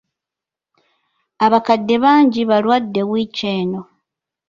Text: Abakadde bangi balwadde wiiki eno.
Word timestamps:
Abakadde 1.45 1.95
bangi 2.03 2.41
balwadde 2.49 3.01
wiiki 3.09 3.45
eno. 3.59 3.81